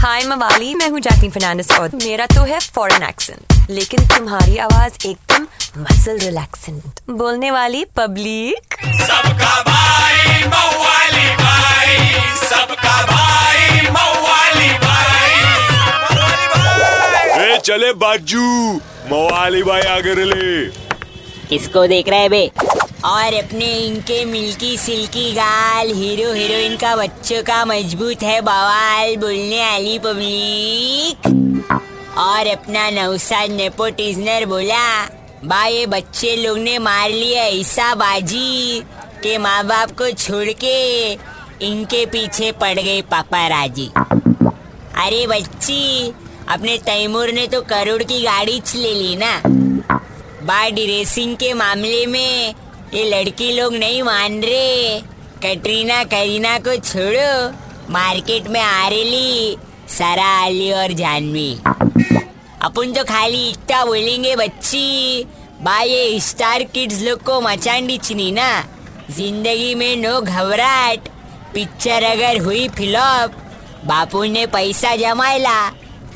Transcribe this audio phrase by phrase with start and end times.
[0.00, 5.06] हाय मवाली मैं हूँ जैकलीन फर्नांडिस और मेरा तो है फॉरेन एक्सेंट लेकिन तुम्हारी आवाज़
[5.06, 5.46] एकदम
[5.82, 11.96] मसल रिलैक्सेंट बोलने वाली पब्लिक सबका भाई मवाली भाई
[12.46, 15.38] सबका भाई मवाली भाई।
[17.52, 18.46] ए चले बाजू
[19.12, 20.68] मवाली भाई आगे ले
[21.48, 22.50] किसको देख रहे हैं बे?
[23.04, 29.60] और अपने इनके मिल्की सिल्की गाल, हीरो हीरोइन का बच्चों का मज़बूत है बवाल, बोलने
[29.60, 31.26] वाली पब्लिक।
[32.18, 35.06] और अपना नौसाद नेपोटिजनर बोला,
[35.44, 38.80] बा, ये बच्चे लोग ने मार लिया ऐसा बाजी
[39.22, 41.12] के माँ बाप को छोड़ के
[41.66, 43.90] इनके पीछे पड़ गए पापा राज़ी।
[44.96, 46.12] अरे बच्ची,
[46.48, 49.40] अपने तैमूर ने तो करोड़ की गाड़ी ले ली ना।
[50.44, 52.54] बाडी रेसिंग के मामले में
[52.94, 55.00] ये लड़की लोग नहीं मान रहे।
[55.42, 59.56] कटरीना, करीना को छोड़ो। मार्केट में आ रही
[59.88, 61.52] सारा अली और जानवी।
[62.62, 65.26] अपन तो खाली इतना बोलेंगे बच्ची
[65.82, 68.48] ये स्टार किड्स लोग को मचान डिचनी ना।
[69.10, 71.08] ज़िंदगी में नो घबराहट।
[71.54, 73.32] पिक्चर अगर हुई फ्लॉप
[73.86, 75.58] बापू ने पैसा जमायला।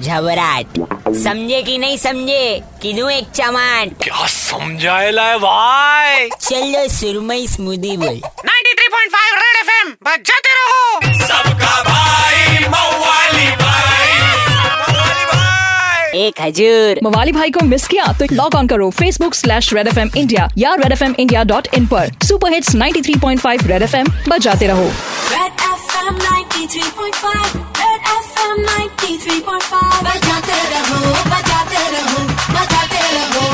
[0.00, 0.66] झबराट।
[1.14, 2.62] समझे कि नहीं समझे?
[2.82, 3.88] किदू एक चमाट?
[4.02, 6.28] क्या समझाएला है भाई?
[6.40, 14.18] चलो सुरमई स्मूदी बोल। 93.5 रेड एफएम बजाते रहो। सबका भाई मवाली भाई।
[14.56, 19.72] मवाली भाई। एक हजूर। मवाली भाई को मिस किया तो लॉग ऑन करो Facebook slash
[19.74, 23.66] Red F M India या Red F M India dot in पर। Super hits 93.5
[23.66, 24.90] Red F M बजाते रहो।
[25.30, 30.98] Red FM 93.5 Red FM 93.5 बजाते रहो
[31.30, 32.20] बजाते रहो
[32.56, 33.46] बजाते रहो।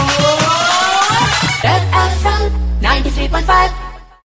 [1.66, 2.42] Red FM
[2.88, 3.89] 93.5